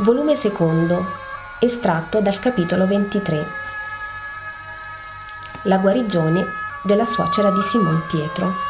volume 0.00 0.36
secondo, 0.36 1.04
estratto 1.58 2.20
dal 2.20 2.38
capitolo 2.38 2.86
23. 2.86 3.46
La 5.62 5.78
guarigione 5.78 6.46
della 6.84 7.04
suocera 7.04 7.50
di 7.50 7.60
Simon 7.62 8.04
Pietro. 8.06 8.66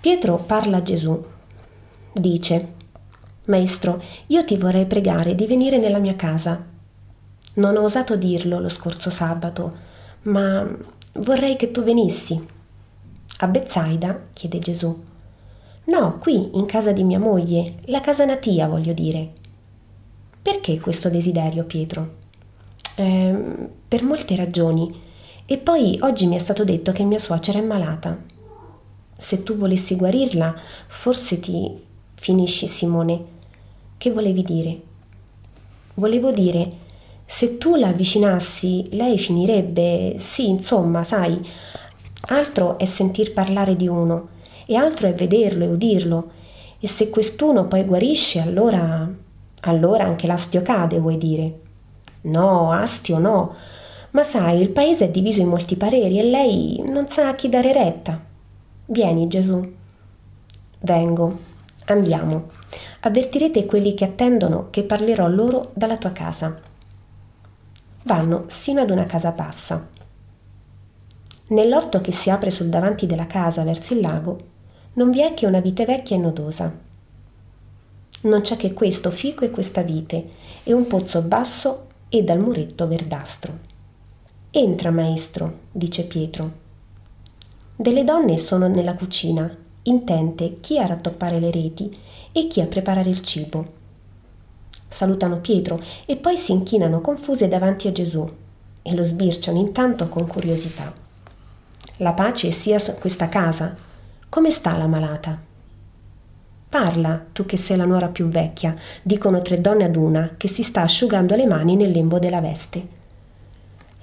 Pietro 0.00 0.36
parla 0.36 0.76
a 0.76 0.82
Gesù. 0.82 1.24
Dice, 2.12 2.82
Maestro, 3.46 4.02
io 4.28 4.44
ti 4.44 4.56
vorrei 4.56 4.86
pregare 4.86 5.34
di 5.34 5.46
venire 5.46 5.78
nella 5.78 5.98
mia 5.98 6.16
casa. 6.16 6.64
Non 7.54 7.76
ho 7.76 7.82
osato 7.82 8.16
dirlo 8.16 8.58
lo 8.58 8.68
scorso 8.68 9.10
sabato, 9.10 9.72
ma 10.22 10.66
vorrei 11.14 11.56
che 11.56 11.70
tu 11.70 11.82
venissi. 11.82 12.42
A 13.38 13.46
Bezzaida? 13.46 14.28
chiede 14.32 14.58
Gesù. 14.60 15.02
No, 15.84 16.18
qui, 16.18 16.56
in 16.56 16.64
casa 16.64 16.92
di 16.92 17.04
mia 17.04 17.18
moglie, 17.18 17.74
la 17.86 18.00
casa 18.00 18.24
natia, 18.24 18.66
voglio 18.66 18.94
dire. 18.94 19.32
Perché 20.40 20.80
questo 20.80 21.10
desiderio, 21.10 21.64
Pietro? 21.64 22.14
Eh, 22.96 23.68
per 23.86 24.02
molte 24.02 24.36
ragioni. 24.36 25.02
E 25.44 25.58
poi 25.58 25.98
oggi 26.00 26.26
mi 26.26 26.36
è 26.36 26.38
stato 26.38 26.64
detto 26.64 26.92
che 26.92 27.04
mia 27.04 27.18
suocera 27.18 27.58
è 27.58 27.62
malata. 27.62 28.16
Se 29.18 29.42
tu 29.42 29.56
volessi 29.56 29.94
guarirla, 29.96 30.54
forse 30.86 31.38
ti 31.38 31.70
finisci, 32.14 32.66
Simone. 32.66 33.32
Che 34.04 34.10
volevi 34.10 34.42
dire? 34.42 34.80
Volevo 35.94 36.30
dire, 36.30 36.68
se 37.24 37.56
tu 37.56 37.74
la 37.74 37.88
avvicinassi, 37.88 38.88
lei 38.90 39.16
finirebbe, 39.16 40.16
sì, 40.18 40.46
insomma, 40.46 41.02
sai, 41.04 41.42
altro 42.26 42.76
è 42.76 42.84
sentir 42.84 43.32
parlare 43.32 43.76
di 43.76 43.88
uno 43.88 44.28
e 44.66 44.76
altro 44.76 45.06
è 45.08 45.14
vederlo 45.14 45.64
e 45.64 45.68
udirlo. 45.68 46.30
E 46.78 46.86
se 46.86 47.08
quest'uno 47.08 47.64
poi 47.64 47.84
guarisce, 47.84 48.42
allora, 48.42 49.10
allora 49.60 50.04
anche 50.04 50.26
l'astio 50.26 50.60
cade, 50.60 50.98
vuoi 50.98 51.16
dire? 51.16 51.60
No, 52.24 52.72
astio 52.72 53.16
no. 53.16 53.54
Ma 54.10 54.22
sai, 54.22 54.60
il 54.60 54.68
paese 54.68 55.06
è 55.06 55.10
diviso 55.10 55.40
in 55.40 55.48
molti 55.48 55.76
pareri 55.76 56.18
e 56.18 56.24
lei 56.24 56.82
non 56.84 57.08
sa 57.08 57.28
a 57.28 57.34
chi 57.34 57.48
dare 57.48 57.72
retta. 57.72 58.22
Vieni, 58.84 59.28
Gesù. 59.28 59.66
Vengo. 60.80 61.52
Andiamo. 61.86 62.48
Avvertirete 63.06 63.66
quelli 63.66 63.92
che 63.92 64.06
attendono 64.06 64.68
che 64.70 64.82
parlerò 64.82 65.28
loro 65.28 65.72
dalla 65.74 65.98
tua 65.98 66.12
casa. 66.12 66.58
Vanno 68.04 68.44
sino 68.46 68.80
ad 68.80 68.88
una 68.88 69.04
casa 69.04 69.30
bassa. 69.30 69.86
Nell'orto 71.48 72.00
che 72.00 72.12
si 72.12 72.30
apre 72.30 72.48
sul 72.48 72.70
davanti 72.70 73.04
della 73.04 73.26
casa 73.26 73.62
verso 73.62 73.92
il 73.92 74.00
lago 74.00 74.38
non 74.94 75.10
vi 75.10 75.20
è 75.20 75.34
che 75.34 75.44
una 75.44 75.60
vite 75.60 75.84
vecchia 75.84 76.16
e 76.16 76.18
nodosa. 76.18 76.72
Non 78.22 78.40
c'è 78.40 78.56
che 78.56 78.72
questo 78.72 79.10
fico 79.10 79.44
e 79.44 79.50
questa 79.50 79.82
vite 79.82 80.28
e 80.62 80.72
un 80.72 80.86
pozzo 80.86 81.20
basso 81.20 81.88
e 82.08 82.22
dal 82.22 82.38
muretto 82.38 82.88
verdastro. 82.88 83.58
Entra, 84.50 84.90
maestro, 84.90 85.58
dice 85.70 86.04
Pietro. 86.04 86.52
Delle 87.76 88.02
donne 88.02 88.38
sono 88.38 88.66
nella 88.66 88.94
cucina, 88.94 89.54
intente 89.84 90.58
chi 90.60 90.78
a 90.78 90.86
rattoppare 90.86 91.40
le 91.40 91.50
reti 91.50 91.96
e 92.32 92.46
chi 92.46 92.60
a 92.60 92.66
preparare 92.66 93.08
il 93.10 93.22
cibo. 93.22 93.82
Salutano 94.88 95.38
Pietro 95.38 95.82
e 96.04 96.16
poi 96.16 96.36
si 96.36 96.52
inchinano 96.52 97.00
confuse 97.00 97.48
davanti 97.48 97.88
a 97.88 97.92
Gesù 97.92 98.28
e 98.82 98.94
lo 98.94 99.02
sbirciano 99.02 99.58
intanto 99.58 100.08
con 100.08 100.26
curiosità. 100.26 100.92
La 101.98 102.12
pace 102.12 102.50
sia 102.50 102.78
su 102.78 102.94
questa 102.94 103.28
casa. 103.28 103.74
Come 104.28 104.50
sta 104.50 104.76
la 104.76 104.86
malata? 104.86 105.38
Parla, 106.68 107.24
tu 107.32 107.46
che 107.46 107.56
sei 107.56 107.76
la 107.76 107.84
nuora 107.84 108.08
più 108.08 108.26
vecchia, 108.28 108.74
dicono 109.02 109.42
tre 109.42 109.60
donne 109.60 109.84
ad 109.84 109.96
una 109.96 110.34
che 110.36 110.48
si 110.48 110.62
sta 110.62 110.82
asciugando 110.82 111.36
le 111.36 111.46
mani 111.46 111.76
nel 111.76 111.92
lembo 111.92 112.18
della 112.18 112.40
veste. 112.40 113.02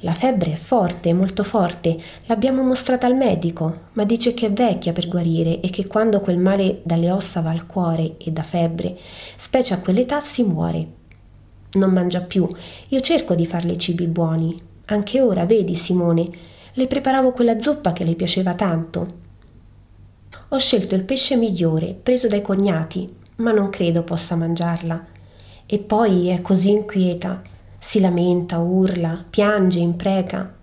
La 0.04 0.14
febbre 0.14 0.54
è 0.54 0.56
forte, 0.56 1.14
molto 1.14 1.44
forte. 1.44 2.02
L'abbiamo 2.26 2.64
mostrata 2.64 3.06
al 3.06 3.16
medico, 3.16 3.90
ma 3.94 4.04
dice 4.04 4.34
che 4.34 4.48
è 4.48 4.52
vecchia 4.52 4.94
per 4.94 5.08
guarire 5.08 5.60
e 5.60 5.70
che 5.70 5.86
quando 5.86 6.20
quel 6.22 6.40
male 6.40 6.82
dalle 6.82 7.12
ossa 7.12 7.42
va 7.42 7.52
al 7.52 7.68
cuore 7.68 8.16
e 8.18 8.32
da 8.32 8.42
febbre, 8.42 8.98
specie 9.36 9.76
a 9.76 9.80
quell'età 9.80 10.20
si 10.20 10.44
muore. 10.44 10.88
Non 11.74 11.92
mangia 11.92 12.22
più. 12.22 12.50
Io 12.88 13.00
cerco 13.00 13.36
di 13.36 13.46
farle 13.46 13.78
cibi 13.78 14.08
buoni. 14.08 14.60
Anche 14.86 15.22
ora, 15.22 15.46
vedi, 15.46 15.76
Simone, 15.76 16.30
le 16.74 16.88
preparavo 16.88 17.32
quella 17.32 17.60
zuppa 17.60 17.94
che 17.94 18.04
le 18.04 18.16
piaceva 18.16 18.56
tanto. 18.56 19.20
Ho 20.50 20.58
scelto 20.58 20.96
il 20.96 21.04
pesce 21.04 21.38
migliore, 21.38 21.94
preso 21.94 22.28
dai 22.28 22.42
cognati, 22.42 23.08
ma 23.36 23.52
non 23.52 23.70
credo 23.70 24.02
possa 24.02 24.36
mangiarla. 24.36 25.06
E 25.68 25.78
poi 25.78 26.30
è 26.30 26.42
così 26.42 26.72
inquieta 26.72 27.50
si 27.84 28.00
lamenta, 28.00 28.60
urla, 28.60 29.26
piange, 29.28 29.80
impreca. 29.80 30.54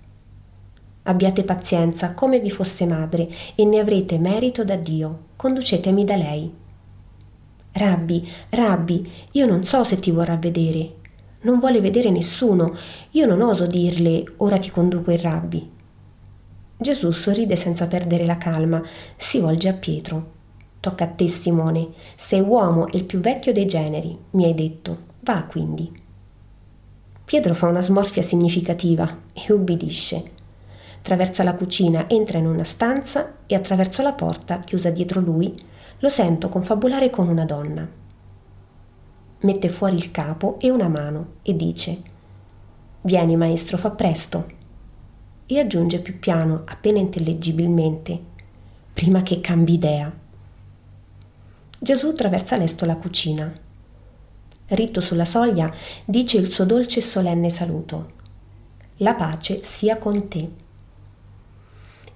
Abbiate 1.03 1.43
pazienza 1.43 2.15
come 2.15 2.39
vi 2.39 2.49
fosse 2.49 2.87
madre 2.87 3.29
e 3.57 3.65
ne 3.65 3.81
avrete 3.81 4.19
merito 4.19 4.65
da 4.65 4.77
Dio. 4.77 5.25
Conducetemi 5.35 6.05
da 6.05 6.17
lei. 6.17 6.51
Rabbi, 7.73 8.27
Rabbi, 8.51 9.11
io 9.33 9.47
non 9.47 9.65
so 9.65 9.83
se 9.83 9.99
ti 9.99 10.13
vorrà 10.13 10.37
vedere. 10.37 10.95
Non 11.41 11.59
vuole 11.59 11.81
vedere 11.81 12.11
nessuno. 12.11 12.77
Io 13.11 13.27
non 13.27 13.43
oso 13.43 13.67
dirle 13.67 14.25
ora 14.37 14.57
ti 14.59 14.71
conduco 14.71 15.11
il 15.11 15.19
Rabbi. 15.19 15.71
Gesù 16.79 17.11
sorride 17.11 17.57
senza 17.57 17.89
perdere 17.89 18.25
la 18.25 18.39
calma, 18.39 18.81
si 19.17 19.41
volge 19.41 19.69
a 19.69 19.75
Pietro. 19.75 20.31
Tocca 20.79 21.05
a 21.05 21.09
te, 21.09 21.27
Simone. 21.27 21.89
Sei 22.15 22.41
uomo 22.41 22.87
e 22.87 22.97
il 22.97 23.05
più 23.05 23.19
vecchio 23.19 23.53
dei 23.53 23.67
generi, 23.67 24.17
mi 24.31 24.45
hai 24.45 24.55
detto. 24.55 24.99
Va 25.21 25.43
quindi. 25.43 26.07
Pietro 27.29 27.53
fa 27.53 27.67
una 27.67 27.83
smorfia 27.83 28.23
significativa 28.23 29.19
e 29.35 29.53
ubbidisce. 29.53 30.31
Traversa 31.03 31.43
la 31.43 31.53
cucina, 31.53 32.09
entra 32.09 32.39
in 32.39 32.47
una 32.47 32.65
stanza 32.65 33.41
e 33.45 33.55
attraverso 33.55 34.01
la 34.01 34.15
porta, 34.15 34.61
chiusa 34.61 34.89
dietro 34.89 35.21
lui, 35.21 35.55
lo 35.99 36.09
sento 36.09 36.49
confabulare 36.49 37.11
con 37.11 37.29
una 37.29 37.45
donna. 37.45 37.87
Mette 39.41 39.69
fuori 39.69 39.97
il 39.97 40.11
capo 40.11 40.57
e 40.59 40.71
una 40.71 40.89
mano 40.89 41.33
e 41.43 41.55
dice 41.55 42.01
Vieni 43.03 43.37
maestro, 43.37 43.77
fa 43.77 43.91
presto. 43.91 44.51
E 45.45 45.59
aggiunge 45.59 45.99
più 45.99 46.19
piano, 46.19 46.63
appena 46.65 46.99
intellegibilmente, 46.99 48.19
prima 48.95 49.23
che 49.23 49.43
cambi 49.43 49.75
idea. 49.75 50.11
Gesù 51.79 52.09
attraversa 52.09 52.57
lesto 52.57 52.87
la 52.87 52.97
cucina 52.97 53.67
ritto 54.69 55.01
sulla 55.01 55.25
soglia, 55.25 55.73
dice 56.05 56.39
il 56.39 56.51
suo 56.51 56.65
dolce 56.65 56.99
e 56.99 57.03
solenne 57.03 57.51
saluto. 57.51 58.13
La 58.99 59.15
pace 59.15 59.63
sia 59.63 59.97
con 59.97 60.29
te. 60.29 60.51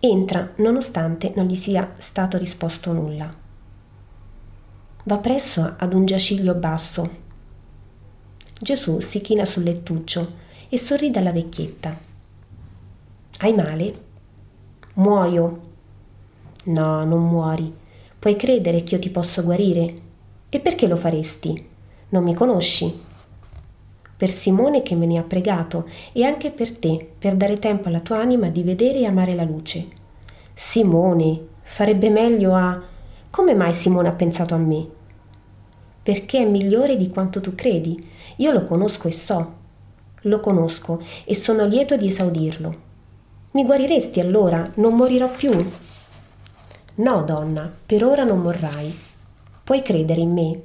Entra 0.00 0.52
nonostante 0.56 1.32
non 1.36 1.46
gli 1.46 1.54
sia 1.54 1.94
stato 1.98 2.36
risposto 2.36 2.92
nulla. 2.92 3.32
Va 5.04 5.18
presso 5.18 5.74
ad 5.76 5.92
un 5.94 6.04
giaciglio 6.04 6.54
basso. 6.54 7.20
Gesù 8.60 9.00
si 9.00 9.20
china 9.20 9.44
sul 9.44 9.62
lettuccio 9.62 10.40
e 10.68 10.76
sorride 10.76 11.18
alla 11.18 11.32
vecchietta. 11.32 11.96
Hai 13.38 13.52
male? 13.54 14.04
Muoio. 14.94 15.60
No, 16.64 17.04
non 17.04 17.28
muori. 17.28 17.72
Puoi 18.18 18.36
credere 18.36 18.82
che 18.82 18.94
io 18.94 19.00
ti 19.00 19.10
posso 19.10 19.42
guarire? 19.42 19.94
E 20.48 20.60
perché 20.60 20.86
lo 20.86 20.96
faresti? 20.96 21.70
Non 22.12 22.22
mi 22.22 22.34
conosci. 22.34 23.00
Per 24.16 24.28
Simone 24.28 24.82
che 24.82 24.94
me 24.94 25.06
ne 25.06 25.18
ha 25.18 25.22
pregato 25.22 25.88
e 26.12 26.24
anche 26.24 26.50
per 26.50 26.76
te, 26.78 27.10
per 27.18 27.34
dare 27.34 27.58
tempo 27.58 27.88
alla 27.88 28.00
tua 28.00 28.18
anima 28.18 28.48
di 28.48 28.62
vedere 28.62 29.00
e 29.00 29.06
amare 29.06 29.34
la 29.34 29.44
luce. 29.44 29.88
Simone, 30.54 31.40
farebbe 31.62 32.10
meglio 32.10 32.54
a... 32.54 32.80
Come 33.30 33.54
mai 33.54 33.72
Simone 33.72 34.08
ha 34.08 34.12
pensato 34.12 34.54
a 34.54 34.58
me? 34.58 34.86
Perché 36.02 36.38
è 36.38 36.44
migliore 36.44 36.96
di 36.96 37.08
quanto 37.08 37.40
tu 37.40 37.54
credi. 37.54 38.08
Io 38.36 38.52
lo 38.52 38.64
conosco 38.64 39.08
e 39.08 39.12
so. 39.12 39.52
Lo 40.22 40.38
conosco 40.40 41.02
e 41.24 41.34
sono 41.34 41.64
lieto 41.64 41.96
di 41.96 42.08
esaudirlo. 42.08 42.74
Mi 43.52 43.64
guariresti 43.64 44.20
allora? 44.20 44.62
Non 44.74 44.94
morirò 44.94 45.30
più? 45.30 45.52
No, 46.96 47.22
donna, 47.22 47.72
per 47.86 48.04
ora 48.04 48.22
non 48.22 48.40
morrai. 48.40 48.94
Puoi 49.64 49.80
credere 49.82 50.20
in 50.20 50.32
me, 50.32 50.60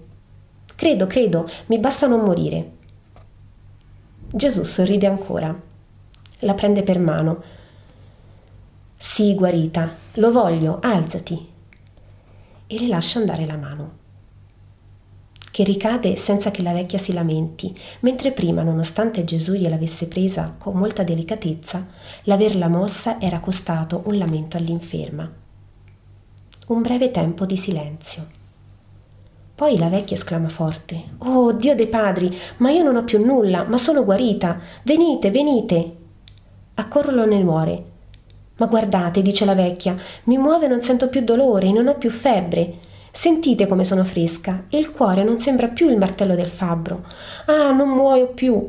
Credo, 0.78 1.08
credo, 1.08 1.50
mi 1.66 1.80
basta 1.80 2.06
non 2.06 2.20
morire. 2.20 2.72
Gesù 4.32 4.62
sorride 4.62 5.08
ancora. 5.08 5.60
La 6.42 6.54
prende 6.54 6.84
per 6.84 7.00
mano. 7.00 7.42
Sì, 8.96 9.34
guarita, 9.34 9.96
lo 10.14 10.32
voglio, 10.32 10.78
alzati. 10.80 11.50
E 12.68 12.80
le 12.80 12.88
lascia 12.88 13.18
andare 13.18 13.48
la 13.48 13.58
mano. 13.58 13.92
che 15.58 15.64
ricade 15.64 16.18
senza 16.18 16.52
che 16.52 16.62
la 16.62 16.72
vecchia 16.72 17.00
si 17.00 17.14
lamenti, 17.14 17.76
mentre 18.02 18.32
prima, 18.32 18.62
nonostante 18.62 19.24
Gesù 19.24 19.54
gliel'avesse 19.54 20.06
presa 20.06 20.54
con 20.56 20.76
molta 20.76 21.02
delicatezza, 21.02 21.84
l'averla 22.26 22.68
mossa 22.68 23.20
era 23.20 23.40
costato 23.40 24.04
un 24.06 24.20
lamento 24.20 24.56
all'inferma. 24.58 25.28
Un 26.68 26.82
breve 26.84 27.10
tempo 27.10 27.48
di 27.48 27.58
silenzio. 27.58 28.28
Poi 29.58 29.76
la 29.80 29.90
vecchia 29.90 30.16
esclama 30.16 30.50
forte: 30.50 31.04
Oh 31.18 31.52
Dio 31.52 31.74
dei 31.74 31.88
padri, 31.88 32.32
ma 32.58 32.70
io 32.70 32.84
non 32.84 32.96
ho 32.96 33.04
più 33.04 33.26
nulla, 33.26 33.64
ma 33.64 33.80
sono 33.80 34.06
guarita. 34.06 34.60
Venite, 34.84 35.32
venite. 35.32 35.96
Accorrono 36.76 37.26
le 37.26 37.40
nuore. 37.40 37.84
Ma 38.58 38.68
guardate, 38.68 39.24
dice 39.24 39.46
la 39.46 39.56
vecchia, 39.56 39.96
mi 40.26 40.38
muove 40.38 40.66
e 40.66 40.68
non 40.68 40.82
sento 40.82 41.10
più 41.10 41.22
dolore, 41.24 41.72
non 41.72 41.88
ho 41.88 41.96
più 41.96 42.12
febbre. 42.12 42.78
Sentite 43.12 43.66
come 43.66 43.84
sono 43.84 44.04
fresca 44.04 44.66
e 44.70 44.78
il 44.78 44.92
cuore 44.92 45.24
non 45.24 45.40
sembra 45.40 45.70
più 45.70 45.90
il 45.90 45.98
martello 45.98 46.36
del 46.36 46.50
fabbro. 46.50 47.04
Ah, 47.48 47.72
non 47.72 47.90
muoio 47.90 48.28
più. 48.28 48.64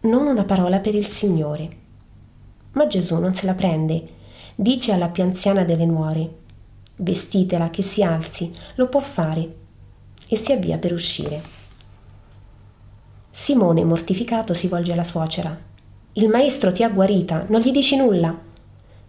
Non 0.00 0.26
una 0.26 0.44
parola 0.44 0.78
per 0.78 0.94
il 0.94 1.06
Signore. 1.06 1.76
Ma 2.72 2.86
Gesù 2.86 3.18
non 3.18 3.34
se 3.34 3.44
la 3.44 3.52
prende. 3.52 4.02
Dice 4.54 4.92
alla 4.92 5.08
più 5.08 5.22
anziana 5.22 5.64
delle 5.64 5.84
nuore: 5.84 6.30
Vestitela 6.96 7.68
che 7.68 7.82
si 7.82 8.02
alzi, 8.02 8.50
lo 8.76 8.88
può 8.88 9.00
fare. 9.00 9.60
E 10.32 10.36
si 10.36 10.50
avvia 10.50 10.78
per 10.78 10.94
uscire. 10.94 11.42
Simone, 13.30 13.84
mortificato, 13.84 14.54
si 14.54 14.66
volge 14.66 14.92
alla 14.92 15.04
suocera. 15.04 15.54
Il 16.14 16.30
maestro 16.30 16.72
ti 16.72 16.82
ha 16.82 16.88
guarita, 16.88 17.44
non 17.50 17.60
gli 17.60 17.70
dici 17.70 17.96
nulla? 17.96 18.34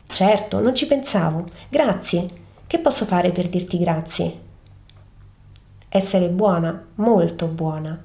Certo, 0.06 0.60
non 0.60 0.76
ci 0.76 0.86
pensavo. 0.86 1.46
Grazie. 1.70 2.28
Che 2.68 2.78
posso 2.78 3.06
fare 3.06 3.32
per 3.32 3.48
dirti 3.48 3.80
grazie? 3.80 4.40
Essere 5.88 6.28
buona, 6.28 6.88
molto 6.96 7.46
buona. 7.46 7.98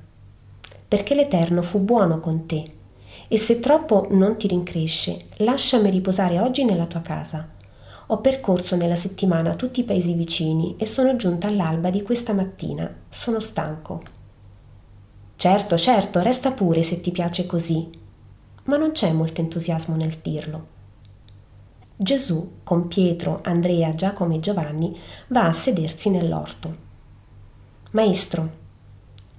Perché 0.86 1.16
l'Eterno 1.16 1.62
fu 1.62 1.80
buono 1.80 2.20
con 2.20 2.46
te. 2.46 2.72
E 3.26 3.36
se 3.36 3.58
troppo 3.58 4.06
non 4.10 4.36
ti 4.36 4.46
rincresce, 4.46 5.24
lasciami 5.38 5.90
riposare 5.90 6.38
oggi 6.38 6.64
nella 6.64 6.86
tua 6.86 7.00
casa. 7.00 7.48
Ho 8.10 8.22
percorso 8.22 8.74
nella 8.74 8.96
settimana 8.96 9.54
tutti 9.54 9.80
i 9.80 9.84
paesi 9.84 10.14
vicini 10.14 10.76
e 10.78 10.86
sono 10.86 11.14
giunta 11.16 11.48
all'alba 11.48 11.90
di 11.90 12.00
questa 12.00 12.32
mattina. 12.32 12.90
Sono 13.10 13.38
stanco. 13.38 14.02
Certo, 15.36 15.76
certo, 15.76 16.22
resta 16.22 16.52
pure 16.52 16.82
se 16.82 17.02
ti 17.02 17.10
piace 17.10 17.44
così. 17.44 17.86
Ma 18.64 18.78
non 18.78 18.92
c'è 18.92 19.12
molto 19.12 19.42
entusiasmo 19.42 19.94
nel 19.94 20.16
dirlo. 20.22 20.66
Gesù, 21.94 22.52
con 22.64 22.88
Pietro, 22.88 23.40
Andrea, 23.42 23.94
Giacomo 23.94 24.34
e 24.34 24.40
Giovanni, 24.40 24.98
va 25.26 25.44
a 25.44 25.52
sedersi 25.52 26.08
nell'orto. 26.08 26.76
Maestro, 27.90 28.50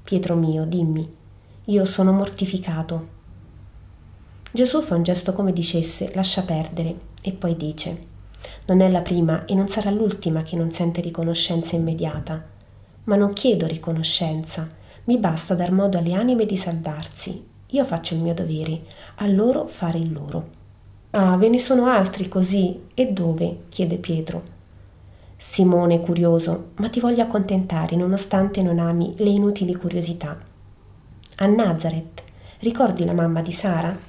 Pietro 0.04 0.36
mio, 0.36 0.66
dimmi, 0.66 1.12
io 1.66 1.86
sono 1.86 2.12
mortificato. 2.12 3.08
Gesù 4.52 4.82
fa 4.82 4.94
un 4.94 5.02
gesto 5.02 5.34
come 5.34 5.54
dicesse 5.54 6.12
lascia 6.14 6.44
perdere 6.44 7.00
e 7.22 7.32
poi 7.32 7.58
dice 7.58 8.09
non 8.66 8.82
è 8.82 8.90
la 8.90 9.02
prima 9.02 9.46
e 9.46 9.56
non 9.56 9.68
sarà 9.68 9.90
l'ultima 9.90 10.44
che 10.44 10.56
non 10.56 10.72
sente 10.72 11.02
riconoscenza 11.02 11.76
immediata. 11.76 12.44
Ma 13.06 13.16
non 13.16 13.34
chiedo 13.34 13.66
riconoscenza, 13.66 14.70
mi 15.06 15.18
basta 15.18 15.56
dar 15.56 15.72
modo 15.72 15.98
alle 15.98 16.14
anime 16.14 16.46
di 16.46 16.56
salvarsi. 16.56 17.44
Io 17.68 17.84
faccio 17.84 18.14
il 18.14 18.22
mio 18.22 18.34
dovere, 18.34 18.82
a 19.16 19.28
loro 19.28 19.68
fare 19.68 19.98
il 19.98 20.12
loro. 20.12 20.58
Ah, 21.12 21.38
ve 21.38 21.50
ne 21.50 21.58
sono 21.58 21.88
altri 21.88 22.28
così. 22.28 22.80
E 22.94 23.12
dove? 23.12 23.62
chiede 23.70 23.98
Pietro. 23.98 24.58
Simone, 25.36 26.02
curioso, 26.02 26.72
ma 26.76 26.90
ti 26.90 27.00
voglio 27.00 27.24
accontentare 27.24 27.96
nonostante 27.96 28.62
non 28.62 28.78
ami 28.78 29.16
le 29.18 29.30
inutili 29.30 29.74
curiosità. 29.74 30.38
A 31.38 31.46
Nazareth, 31.48 32.22
ricordi 32.60 33.06
la 33.06 33.14
mamma 33.14 33.42
di 33.42 33.52
Sara? 33.52 34.09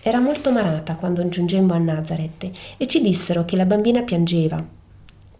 Era 0.00 0.20
molto 0.20 0.52
marata 0.52 0.94
quando 0.94 1.28
giungemmo 1.28 1.74
a 1.74 1.78
Nazareth 1.78 2.50
e 2.76 2.86
ci 2.86 3.00
dissero 3.00 3.44
che 3.44 3.56
la 3.56 3.64
bambina 3.64 4.02
piangeva. 4.02 4.64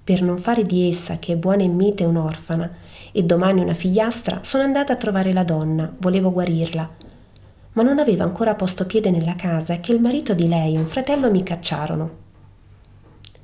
Per 0.02 0.22
non 0.22 0.38
fare 0.38 0.64
di 0.64 0.88
essa, 0.88 1.18
che 1.18 1.34
è 1.34 1.36
buona 1.36 1.62
e 1.62 1.68
mite, 1.68 2.04
un'orfana, 2.04 2.70
e 3.12 3.22
domani 3.22 3.60
una 3.60 3.74
figliastra, 3.74 4.40
sono 4.42 4.64
andata 4.64 4.92
a 4.92 4.96
trovare 4.96 5.32
la 5.32 5.44
donna, 5.44 5.92
volevo 5.98 6.32
guarirla, 6.32 6.90
ma 7.72 7.82
non 7.82 7.98
aveva 7.98 8.24
ancora 8.24 8.54
posto 8.54 8.84
piede 8.84 9.10
nella 9.10 9.36
casa 9.36 9.78
che 9.78 9.92
il 9.92 10.00
marito 10.00 10.34
di 10.34 10.48
lei 10.48 10.74
e 10.74 10.78
un 10.78 10.86
fratello 10.86 11.30
mi 11.30 11.42
cacciarono. 11.42 12.10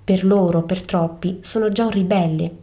Per 0.03 0.25
loro, 0.25 0.63
per 0.63 0.83
troppi, 0.83 1.39
sono 1.43 1.69
già 1.69 1.85
un 1.85 1.91
ribelle. 1.91 2.57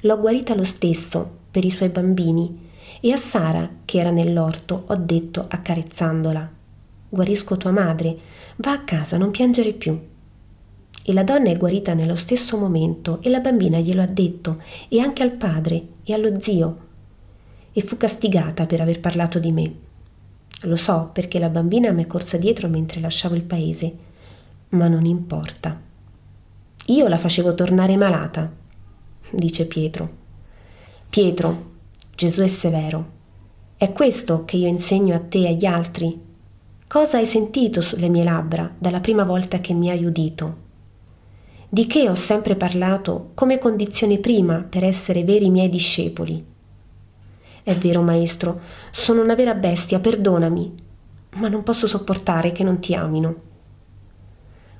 L'ho 0.00 0.18
guarita 0.18 0.54
lo 0.54 0.64
stesso, 0.64 1.38
per 1.50 1.64
i 1.64 1.70
suoi 1.70 1.90
bambini, 1.90 2.68
e 3.00 3.12
a 3.12 3.16
Sara, 3.16 3.68
che 3.84 3.98
era 3.98 4.10
nell'orto, 4.10 4.84
ho 4.86 4.96
detto, 4.96 5.44
accarezzandola, 5.48 6.50
guarisco 7.12 7.58
tua 7.58 7.72
madre, 7.72 8.16
va 8.56 8.72
a 8.72 8.84
casa, 8.84 9.18
non 9.18 9.30
piangere 9.30 9.74
più. 9.74 10.00
E 11.04 11.12
la 11.12 11.24
donna 11.24 11.50
è 11.50 11.56
guarita 11.58 11.92
nello 11.92 12.16
stesso 12.16 12.56
momento 12.56 13.20
e 13.20 13.28
la 13.28 13.40
bambina 13.40 13.78
glielo 13.78 14.00
ha 14.00 14.06
detto, 14.06 14.62
e 14.88 14.98
anche 14.98 15.22
al 15.22 15.32
padre 15.32 15.88
e 16.04 16.14
allo 16.14 16.40
zio, 16.40 16.78
e 17.70 17.82
fu 17.82 17.98
castigata 17.98 18.64
per 18.64 18.80
aver 18.80 18.98
parlato 19.00 19.38
di 19.38 19.52
me. 19.52 19.74
Lo 20.62 20.76
so 20.76 21.10
perché 21.12 21.38
la 21.38 21.50
bambina 21.50 21.92
mi 21.92 22.04
è 22.04 22.06
corsa 22.06 22.38
dietro 22.38 22.66
mentre 22.68 23.00
lasciavo 23.00 23.34
il 23.34 23.42
paese, 23.42 23.94
ma 24.70 24.88
non 24.88 25.04
importa. 25.04 25.78
Io 26.86 27.08
la 27.08 27.18
facevo 27.18 27.54
tornare 27.54 27.96
malata, 27.98 28.50
dice 29.32 29.66
Pietro. 29.66 30.10
Pietro, 31.10 31.72
Gesù 32.14 32.40
è 32.40 32.46
severo. 32.46 33.20
È 33.76 33.92
questo 33.92 34.46
che 34.46 34.56
io 34.56 34.68
insegno 34.68 35.14
a 35.14 35.20
te 35.20 35.40
e 35.40 35.48
agli 35.48 35.66
altri? 35.66 36.30
Cosa 36.92 37.16
hai 37.16 37.24
sentito 37.24 37.80
sulle 37.80 38.10
mie 38.10 38.22
labbra 38.22 38.70
dalla 38.76 39.00
prima 39.00 39.24
volta 39.24 39.60
che 39.60 39.72
mi 39.72 39.88
hai 39.88 40.04
udito? 40.04 40.56
Di 41.66 41.86
che 41.86 42.10
ho 42.10 42.14
sempre 42.14 42.54
parlato 42.54 43.30
come 43.32 43.58
condizione 43.58 44.18
prima 44.18 44.56
per 44.56 44.84
essere 44.84 45.24
veri 45.24 45.48
miei 45.48 45.70
discepoli? 45.70 46.44
È 47.62 47.74
vero, 47.76 48.02
maestro, 48.02 48.60
sono 48.90 49.22
una 49.22 49.34
vera 49.34 49.54
bestia, 49.54 50.00
perdonami, 50.00 50.74
ma 51.36 51.48
non 51.48 51.62
posso 51.62 51.86
sopportare 51.86 52.52
che 52.52 52.62
non 52.62 52.78
ti 52.78 52.94
amino. 52.94 53.34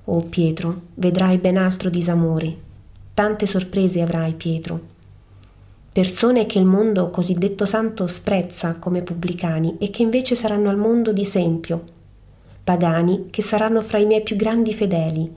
Oh 0.05 0.21
Pietro, 0.21 0.83
vedrai 0.97 1.39
ben 1.39 1.57
altro 1.57 1.89
disamore. 1.89 2.55
Tante 3.15 3.47
sorprese 3.47 4.03
avrai, 4.03 4.35
Pietro. 4.35 4.81
Persone 5.91 6.45
che 6.45 6.59
il 6.59 6.67
mondo 6.67 7.09
cosiddetto 7.09 7.65
santo 7.65 8.07
sprezza 8.07 8.75
come 8.75 9.01
pubblicani 9.01 9.77
e 9.79 9.89
che 9.89 10.03
invece 10.03 10.35
saranno 10.35 10.69
al 10.69 10.77
mondo 10.77 11.15
di 11.15 11.23
esempio. 11.23 12.01
Pagani 12.65 13.27
che 13.31 13.43
saranno 13.43 13.81
fra 13.81 13.99
i 13.99 14.07
miei 14.07 14.23
più 14.23 14.37
grandi 14.37 14.73
fedeli. 14.73 15.31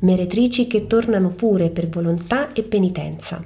Meretrici 0.00 0.66
che 0.66 0.86
tornano 0.86 1.30
pure 1.30 1.70
per 1.70 1.88
volontà 1.88 2.52
e 2.52 2.62
penitenza. 2.62 3.44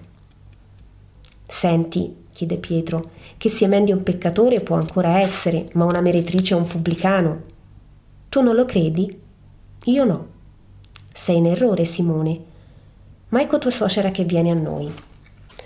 Senti, 1.46 2.14
chiede 2.32 2.56
Pietro, 2.56 3.10
che 3.38 3.48
sia 3.48 3.66
meglio 3.66 3.96
un 3.96 4.02
peccatore 4.02 4.60
può 4.60 4.76
ancora 4.76 5.20
essere, 5.20 5.68
ma 5.72 5.84
una 5.84 6.00
meretrice 6.00 6.54
o 6.54 6.58
un 6.58 6.66
pubblicano. 6.66 7.42
Tu 8.28 8.42
non 8.42 8.54
lo 8.54 8.64
credi? 8.64 9.18
Io 9.84 10.04
no. 10.04 10.26
Sei 11.12 11.36
in 11.36 11.46
errore, 11.46 11.84
Simone. 11.86 12.40
Ma 13.30 13.40
ecco 13.40 13.58
tua 13.58 13.70
suocera 13.70 14.10
che 14.10 14.24
viene 14.24 14.50
a 14.50 14.54
noi. 14.54 14.92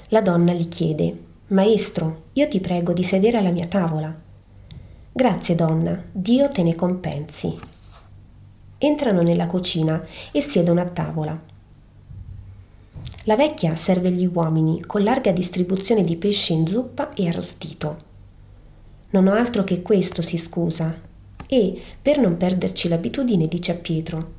La 0.09 0.21
donna 0.21 0.53
gli 0.53 0.69
chiede, 0.69 1.17
Maestro, 1.49 2.23
io 2.35 2.49
ti 2.49 2.61
prego 2.61 2.93
di 2.93 3.03
sedere 3.03 3.39
alla 3.39 3.51
mia 3.51 3.67
tavola. 3.67 4.15
Grazie, 5.15 5.55
donna, 5.55 6.03
Dio 6.11 6.49
te 6.49 6.63
ne 6.63 6.75
compensi. 6.75 7.55
Entrano 8.79 9.21
nella 9.21 9.47
cucina 9.47 10.03
e 10.31 10.41
siedono 10.41 10.81
a 10.81 10.89
tavola. 10.89 11.39
La 13.25 13.37
vecchia 13.37 13.77
serve 13.77 14.11
gli 14.11 14.25
uomini 14.25 14.81
con 14.81 15.03
larga 15.03 15.31
distribuzione 15.31 16.03
di 16.03 16.17
pesce 16.17 16.55
in 16.55 16.67
zuppa 16.67 17.13
e 17.13 17.29
arrostito. 17.29 17.97
Non 19.11 19.27
ho 19.27 19.35
altro 19.35 19.65
che 19.65 19.83
questo, 19.83 20.23
si 20.23 20.39
scusa, 20.39 20.99
e, 21.47 21.83
per 22.01 22.19
non 22.19 22.39
perderci 22.39 22.89
l'abitudine, 22.89 23.49
dice 23.49 23.73
a 23.73 23.77
Pietro. 23.77 24.33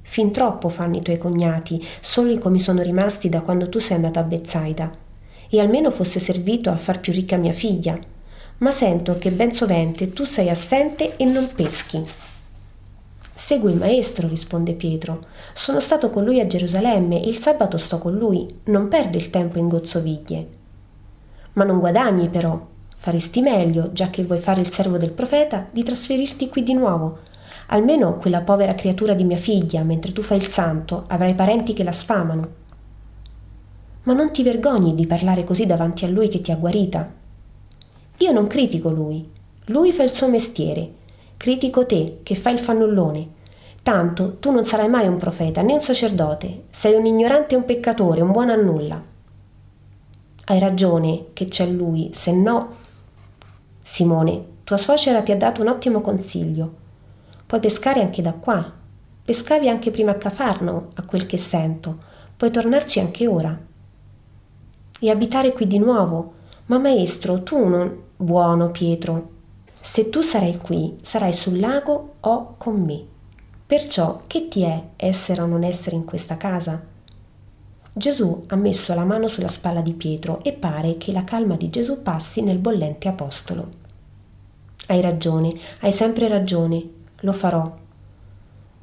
Fin 0.00 0.32
troppo 0.32 0.70
fanno 0.70 0.96
i 0.96 1.02
tuoi 1.02 1.18
cognati, 1.18 1.84
soli 2.00 2.38
come 2.38 2.58
sono 2.58 2.80
rimasti 2.80 3.28
da 3.28 3.42
quando 3.42 3.68
tu 3.68 3.80
sei 3.80 3.96
andato 3.96 4.18
a 4.18 4.22
Bezzaida, 4.22 4.90
e 5.50 5.60
almeno 5.60 5.90
fosse 5.90 6.20
servito 6.20 6.70
a 6.70 6.78
far 6.78 7.00
più 7.00 7.12
ricca 7.12 7.36
mia 7.36 7.52
figlia. 7.52 8.14
Ma 8.58 8.70
sento 8.70 9.18
che 9.18 9.30
ben 9.30 9.52
sovente 9.52 10.14
tu 10.14 10.24
sei 10.24 10.48
assente 10.48 11.16
e 11.16 11.24
non 11.26 11.48
peschi. 11.54 12.02
Segui 13.34 13.70
il 13.72 13.76
maestro, 13.76 14.28
risponde 14.28 14.72
Pietro. 14.72 15.26
Sono 15.52 15.78
stato 15.78 16.08
con 16.08 16.24
lui 16.24 16.40
a 16.40 16.46
Gerusalemme 16.46 17.22
e 17.22 17.28
il 17.28 17.38
sabato 17.38 17.76
sto 17.76 17.98
con 17.98 18.14
lui, 18.14 18.60
non 18.64 18.88
perdo 18.88 19.18
il 19.18 19.28
tempo 19.28 19.58
in 19.58 19.68
gozzoviglie. 19.68 20.46
Ma 21.52 21.64
non 21.64 21.80
guadagni 21.80 22.30
però. 22.30 22.58
Faresti 22.96 23.42
meglio, 23.42 23.92
già 23.92 24.08
che 24.08 24.24
vuoi 24.24 24.38
fare 24.38 24.62
il 24.62 24.70
servo 24.70 24.96
del 24.96 25.10
profeta, 25.10 25.66
di 25.70 25.82
trasferirti 25.82 26.48
qui 26.48 26.62
di 26.62 26.72
nuovo. 26.72 27.18
Almeno 27.66 28.16
quella 28.16 28.40
povera 28.40 28.74
creatura 28.74 29.12
di 29.12 29.24
mia 29.24 29.36
figlia, 29.36 29.82
mentre 29.82 30.12
tu 30.12 30.22
fai 30.22 30.38
il 30.38 30.48
santo, 30.48 31.04
avrai 31.08 31.34
parenti 31.34 31.74
che 31.74 31.84
la 31.84 31.92
sfamano. 31.92 32.48
Ma 34.04 34.14
non 34.14 34.32
ti 34.32 34.42
vergogni 34.42 34.94
di 34.94 35.06
parlare 35.06 35.44
così 35.44 35.66
davanti 35.66 36.06
a 36.06 36.08
lui 36.08 36.28
che 36.28 36.40
ti 36.40 36.50
ha 36.52 36.56
guarita? 36.56 37.24
Io 38.18 38.32
non 38.32 38.46
critico 38.46 38.90
lui, 38.90 39.28
lui 39.66 39.92
fa 39.92 40.02
il 40.02 40.12
suo 40.12 40.28
mestiere, 40.28 40.90
critico 41.36 41.84
te 41.86 42.20
che 42.22 42.34
fai 42.34 42.54
il 42.54 42.60
fannullone. 42.60 43.34
Tanto 43.82 44.36
tu 44.38 44.50
non 44.50 44.64
sarai 44.64 44.88
mai 44.88 45.06
un 45.06 45.16
profeta 45.16 45.62
né 45.62 45.74
un 45.74 45.80
sacerdote, 45.80 46.64
sei 46.70 46.94
un 46.94 47.06
ignorante 47.06 47.54
e 47.54 47.58
un 47.58 47.64
peccatore, 47.64 48.20
un 48.20 48.32
buono 48.32 48.52
a 48.52 48.56
nulla. 48.56 49.02
Hai 50.44 50.58
ragione 50.58 51.26
che 51.32 51.46
c'è 51.46 51.66
lui, 51.66 52.10
se 52.12 52.32
no... 52.32 52.68
Simone, 53.80 54.44
tua 54.64 54.76
suocera 54.76 55.22
ti 55.22 55.30
ha 55.32 55.36
dato 55.36 55.60
un 55.62 55.68
ottimo 55.68 56.00
consiglio. 56.00 56.74
Puoi 57.46 57.60
pescare 57.60 58.00
anche 58.00 58.22
da 58.22 58.32
qua. 58.32 58.72
Pescavi 59.24 59.68
anche 59.68 59.90
prima 59.90 60.12
a 60.12 60.16
Cafarno, 60.16 60.90
a 60.94 61.02
quel 61.02 61.26
che 61.26 61.36
sento. 61.36 61.98
Puoi 62.36 62.50
tornarci 62.50 62.98
anche 62.98 63.26
ora. 63.26 63.56
E 64.98 65.10
abitare 65.10 65.52
qui 65.52 65.66
di 65.66 65.78
nuovo. 65.78 66.32
Ma 66.66 66.78
maestro, 66.78 67.42
tu 67.42 67.64
non... 67.64 68.02
Buono, 68.18 68.70
Pietro. 68.70 69.28
Se 69.78 70.08
tu 70.08 70.22
sarai 70.22 70.56
qui, 70.56 70.96
sarai 71.02 71.34
sul 71.34 71.60
lago 71.60 72.14
o 72.20 72.54
con 72.56 72.80
me. 72.82 73.04
Perciò 73.66 74.22
che 74.26 74.48
ti 74.48 74.62
è 74.62 74.82
essere 74.96 75.42
o 75.42 75.46
non 75.46 75.62
essere 75.62 75.96
in 75.96 76.06
questa 76.06 76.38
casa? 76.38 76.82
Gesù 77.92 78.44
ha 78.46 78.56
messo 78.56 78.94
la 78.94 79.04
mano 79.04 79.28
sulla 79.28 79.48
spalla 79.48 79.82
di 79.82 79.92
Pietro 79.92 80.42
e 80.42 80.54
pare 80.54 80.96
che 80.96 81.12
la 81.12 81.24
calma 81.24 81.56
di 81.56 81.68
Gesù 81.68 82.02
passi 82.02 82.40
nel 82.40 82.56
bollente 82.56 83.06
apostolo. 83.06 83.68
Hai 84.86 85.02
ragione, 85.02 85.54
hai 85.80 85.92
sempre 85.92 86.26
ragione, 86.26 86.88
lo 87.20 87.32
farò. 87.34 87.70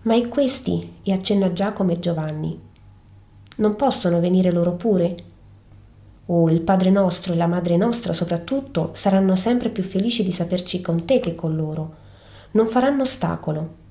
Ma 0.04 0.16
e 0.16 0.28
questi? 0.28 0.98
E 1.02 1.12
accenna 1.12 1.52
Giacomo 1.52 1.92
e 1.92 1.98
Giovanni. 1.98 2.62
Non 3.56 3.75
possono 3.75 4.20
venire 4.20 4.52
loro 4.52 4.74
pure? 4.74 5.32
Oh, 6.27 6.50
il 6.50 6.62
Padre 6.62 6.89
nostro 6.89 7.34
e 7.34 7.36
la 7.36 7.48
Madre 7.48 7.75
nostra 7.75 8.13
soprattutto 8.13 8.92
saranno 8.94 9.36
sempre 9.36 9.70
più 9.70 9.84
felici 9.84 10.24
di 10.24 10.32
saperci 10.32 10.80
con 10.80 11.03
te 11.06 11.20
che 11.20 11.36
con 11.36 11.56
loro. 11.56 11.96
Non 12.51 12.68
faranno 12.68 13.01
ostacolo. 13.01 13.82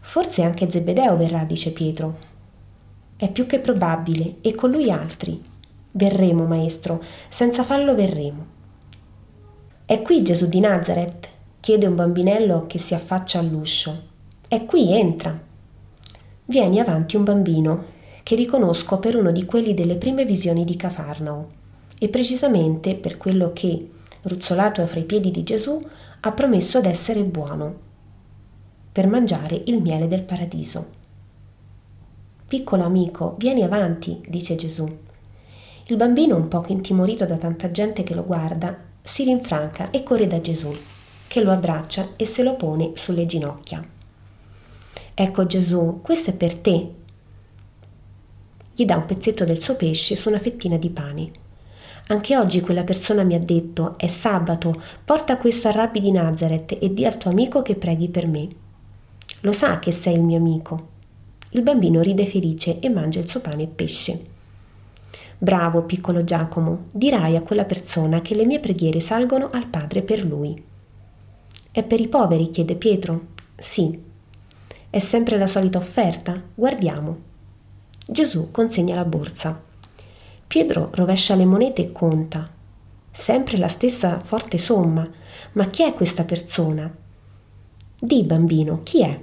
Forse 0.00 0.42
anche 0.42 0.70
Zebedeo 0.70 1.16
verrà, 1.16 1.44
dice 1.44 1.70
Pietro. 1.70 2.30
È 3.16 3.30
più 3.30 3.46
che 3.46 3.60
probabile, 3.60 4.36
e 4.40 4.54
con 4.54 4.70
lui 4.70 4.90
altri. 4.90 5.42
Verremo, 5.92 6.44
maestro, 6.44 7.02
senza 7.28 7.62
fallo 7.62 7.94
verremo. 7.94 8.46
È 9.86 10.02
qui 10.02 10.22
Gesù 10.22 10.48
di 10.48 10.60
Nazareth? 10.60 11.28
chiede 11.60 11.86
un 11.86 11.94
bambinello 11.94 12.66
che 12.66 12.78
si 12.78 12.94
affaccia 12.94 13.38
all'uscio. 13.38 14.02
È 14.48 14.64
qui, 14.64 14.92
entra. 14.92 15.38
Vieni 16.46 16.80
avanti 16.80 17.16
un 17.16 17.24
bambino, 17.24 17.84
che 18.22 18.34
riconosco 18.34 18.98
per 18.98 19.16
uno 19.16 19.32
di 19.32 19.44
quelli 19.44 19.74
delle 19.74 19.96
prime 19.96 20.24
visioni 20.24 20.64
di 20.64 20.76
Cafarnao, 20.76 21.48
e 21.98 22.08
precisamente 22.08 22.94
per 22.94 23.16
quello 23.16 23.52
che, 23.52 23.88
ruzzolato 24.22 24.86
fra 24.86 25.00
i 25.00 25.04
piedi 25.04 25.30
di 25.30 25.42
Gesù, 25.42 25.84
ha 26.20 26.32
promesso 26.32 26.80
d'essere 26.80 27.22
buono, 27.24 27.90
per 28.92 29.06
mangiare 29.06 29.62
il 29.66 29.80
miele 29.80 30.06
del 30.06 30.22
paradiso. 30.22 31.00
Piccolo 32.46 32.84
amico, 32.84 33.34
vieni 33.38 33.62
avanti, 33.62 34.20
dice 34.28 34.56
Gesù. 34.56 34.86
Il 35.86 35.96
bambino, 35.96 36.36
un 36.36 36.48
poco 36.48 36.70
intimorito 36.70 37.24
da 37.24 37.36
tanta 37.36 37.70
gente 37.70 38.02
che 38.02 38.14
lo 38.14 38.24
guarda, 38.24 38.76
si 39.02 39.24
rinfranca 39.24 39.90
e 39.90 40.02
corre 40.02 40.26
da 40.26 40.40
Gesù, 40.40 40.70
che 41.26 41.42
lo 41.42 41.50
abbraccia 41.50 42.08
e 42.16 42.26
se 42.26 42.42
lo 42.42 42.54
pone 42.54 42.92
sulle 42.94 43.26
ginocchia. 43.26 43.82
Ecco 45.14 45.46
Gesù, 45.46 46.00
questo 46.02 46.30
è 46.30 46.34
per 46.34 46.54
te. 46.56 46.90
Gli 48.74 48.84
dà 48.84 48.96
un 48.96 49.04
pezzetto 49.04 49.44
del 49.44 49.60
suo 49.60 49.76
pesce 49.76 50.16
su 50.16 50.28
una 50.28 50.38
fettina 50.38 50.76
di 50.76 50.90
pane. 50.90 51.30
Anche 52.08 52.36
oggi 52.36 52.60
quella 52.60 52.82
persona 52.82 53.22
mi 53.22 53.34
ha 53.34 53.38
detto, 53.38 53.94
è 53.96 54.06
sabato, 54.06 54.82
porta 55.04 55.36
questo 55.36 55.68
al 55.68 55.74
rabbi 55.74 56.00
di 56.00 56.10
Nazareth 56.10 56.78
e 56.80 56.92
di 56.92 57.04
al 57.04 57.16
tuo 57.16 57.30
amico 57.30 57.62
che 57.62 57.74
preghi 57.74 58.08
per 58.08 58.26
me. 58.26 58.48
Lo 59.40 59.52
sa 59.52 59.78
che 59.78 59.92
sei 59.92 60.14
il 60.14 60.22
mio 60.22 60.38
amico. 60.38 60.88
Il 61.50 61.62
bambino 61.62 62.00
ride 62.00 62.26
felice 62.26 62.80
e 62.80 62.88
mangia 62.88 63.20
il 63.20 63.28
suo 63.28 63.40
pane 63.40 63.64
e 63.64 63.66
pesce. 63.66 64.24
Bravo, 65.38 65.82
piccolo 65.82 66.24
Giacomo, 66.24 66.86
dirai 66.90 67.36
a 67.36 67.42
quella 67.42 67.64
persona 67.64 68.20
che 68.20 68.34
le 68.34 68.46
mie 68.46 68.60
preghiere 68.60 69.00
salgono 69.00 69.50
al 69.52 69.66
Padre 69.66 70.02
per 70.02 70.24
lui. 70.24 70.62
È 71.70 71.82
per 71.82 72.00
i 72.00 72.08
poveri? 72.08 72.50
chiede 72.50 72.74
Pietro. 72.74 73.26
Sì. 73.56 74.00
È 74.88 74.98
sempre 74.98 75.38
la 75.38 75.46
solita 75.46 75.78
offerta? 75.78 76.40
Guardiamo. 76.54 77.30
Gesù 78.12 78.50
consegna 78.50 78.94
la 78.94 79.06
borsa. 79.06 79.58
Pietro 80.46 80.90
rovescia 80.92 81.34
le 81.34 81.46
monete 81.46 81.80
e 81.80 81.92
conta. 81.92 82.46
Sempre 83.10 83.56
la 83.56 83.68
stessa 83.68 84.20
forte 84.20 84.58
somma. 84.58 85.10
Ma 85.52 85.70
chi 85.70 85.82
è 85.82 85.94
questa 85.94 86.24
persona? 86.24 86.94
Di 87.98 88.22
bambino, 88.22 88.80
chi 88.82 89.02
è? 89.02 89.18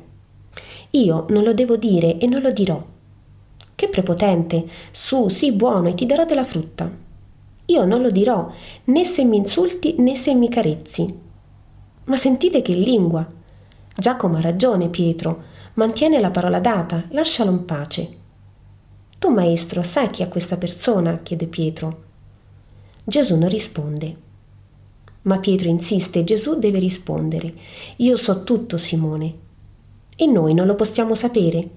Io 0.92 1.26
non 1.30 1.44
lo 1.44 1.54
devo 1.54 1.76
dire 1.76 2.18
e 2.18 2.26
non 2.26 2.42
lo 2.42 2.50
dirò. 2.50 2.84
Che 3.76 3.88
prepotente! 3.90 4.68
Su, 4.90 5.30
sii 5.30 5.52
buono 5.52 5.90
e 5.90 5.94
ti 5.94 6.08
darò 6.08 6.26
della 6.26 6.44
frutta. 6.44 6.92
Io 7.66 7.86
non 7.86 8.02
lo 8.02 8.10
dirò, 8.10 8.52
né 8.86 9.06
se 9.06 9.24
mi 9.24 9.38
insulti 9.38 9.98
né 10.00 10.16
se 10.16 10.34
mi 10.34 10.50
carezzi. 10.50 11.20
Ma 12.06 12.16
sentite 12.16 12.64
che 12.64 12.74
lingua! 12.74 13.24
Giacomo 13.96 14.38
ha 14.38 14.42
ragione, 14.42 14.88
Pietro. 14.88 15.44
Mantiene 15.76 16.20
la 16.20 16.32
parola 16.32 16.60
data, 16.60 17.04
lascialo 17.10 17.52
in 17.52 17.66
pace. 17.66 18.19
Tu, 19.20 19.30
maestro, 19.30 19.84
sai 19.84 20.10
chi 20.10 20.24
è 20.24 20.28
questa 20.28 20.58
persona? 20.58 21.20
chiede 21.20 21.46
Pietro. 21.46 22.04
Gesù 23.04 23.38
non 23.38 23.50
risponde. 23.50 24.16
Ma 25.24 25.38
Pietro 25.40 25.70
insiste, 25.70 26.24
Gesù 26.24 26.58
deve 26.58 26.80
rispondere. 26.80 27.54
Io 27.98 28.16
so 28.16 28.44
tutto, 28.44 28.78
Simone 28.78 29.48
e 30.22 30.26
noi 30.26 30.54
non 30.54 30.68
lo 30.68 30.76
possiamo 30.76 31.16
sapere. 31.16 31.70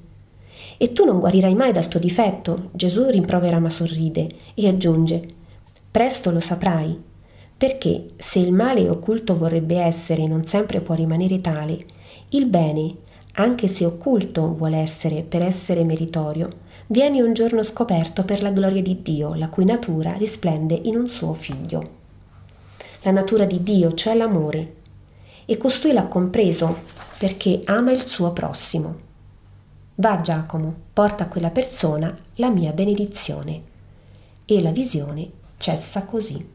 E 0.77 0.93
tu 0.93 1.05
non 1.05 1.21
guarirai 1.21 1.55
mai 1.55 1.71
dal 1.71 1.87
tuo 1.87 2.01
difetto, 2.01 2.71
Gesù 2.73 3.09
rimprovera 3.09 3.61
ma 3.61 3.71
sorride 3.71 4.29
e 4.55 4.67
aggiunge, 4.67 5.25
presto 5.89 6.33
lo 6.33 6.41
saprai, 6.41 7.01
perché 7.57 8.09
se 8.17 8.41
il 8.41 8.53
male 8.53 8.89
occulto 8.89 9.39
vorrebbe 9.39 9.79
essere 9.79 10.23
e 10.23 10.27
non 10.27 10.45
sempre 10.45 10.81
può 10.81 10.97
rimanere 10.97 11.41
tale, 11.41 11.85
il 12.31 12.47
bene, 12.47 12.97
anche 13.35 13.69
se 13.69 13.85
occulto 13.85 14.53
vuole 14.55 14.79
essere 14.79 15.23
per 15.23 15.43
essere 15.43 15.85
meritorio, 15.85 16.49
viene 16.93 17.23
un 17.23 17.33
giorno 17.33 17.63
scoperto 17.63 18.23
per 18.23 18.43
la 18.43 18.51
gloria 18.51 18.83
di 18.83 19.01
Dio, 19.01 19.33
la 19.33 19.49
cui 19.49 19.65
natura 19.65 20.13
risplende 20.13 20.79
in 20.85 20.97
un 20.97 21.09
suo 21.09 21.33
figlio. 21.33 22.01
La 23.01 23.11
natura 23.11 23.47
di 23.47 23.63
Dio, 23.63 23.95
cioè 23.95 24.15
l'amore, 24.15 24.75
e 25.47 25.57
costui 25.57 25.93
l'ha 25.93 26.05
compreso 26.05 26.83
perché 27.19 27.63
ama 27.65 27.93
il 27.93 28.05
suo 28.05 28.33
prossimo. 28.33 29.11
Va 29.95 30.21
Giacomo, 30.21 30.75
porta 30.93 31.25
a 31.25 31.29
quella 31.29 31.49
persona 31.49 32.15
la 32.35 32.51
mia 32.51 32.73
benedizione. 32.73 33.63
E 34.45 34.61
la 34.61 34.71
visione 34.71 35.31
cessa 35.57 36.03
così. 36.03 36.47